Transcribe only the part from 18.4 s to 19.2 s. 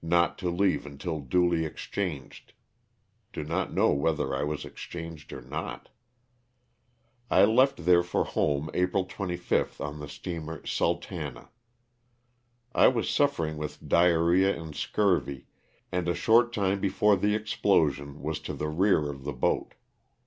the rear